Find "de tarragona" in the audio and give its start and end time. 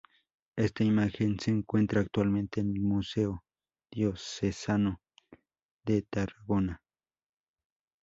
5.85-6.81